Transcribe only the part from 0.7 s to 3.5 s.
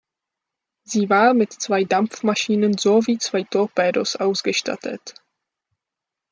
Sie war mit zwei Dampfmaschinen sowie zwei